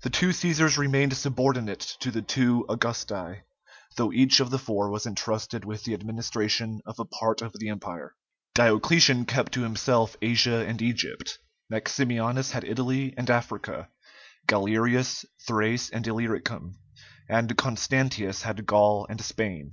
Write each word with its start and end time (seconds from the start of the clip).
The 0.00 0.08
two 0.08 0.28
Cæsars 0.30 0.78
remained 0.78 1.14
subordinate 1.14 1.80
to 2.00 2.10
the 2.10 2.22
two 2.22 2.64
Augusti, 2.66 3.42
though 3.96 4.10
each 4.10 4.40
of 4.40 4.48
the 4.48 4.58
four 4.58 4.88
was 4.90 5.04
entrusted 5.04 5.66
with 5.66 5.84
the 5.84 5.92
administration 5.92 6.80
of 6.86 6.98
a 6.98 7.04
part 7.04 7.42
of 7.42 7.52
the 7.58 7.68
Empire. 7.68 8.14
Diocletian 8.54 9.26
kept 9.26 9.52
to 9.52 9.64
himself 9.64 10.16
Asia 10.22 10.66
and 10.66 10.80
Egypt; 10.80 11.38
Maximianus 11.68 12.52
had 12.52 12.64
Italy 12.64 13.12
and 13.18 13.28
Africa; 13.28 13.90
Galerius, 14.46 15.26
Thrace 15.46 15.90
and 15.90 16.06
Illyricum; 16.06 16.78
and 17.28 17.54
Constantius 17.58 18.40
had 18.44 18.64
Gaul 18.64 19.06
and 19.10 19.20
Spain. 19.20 19.72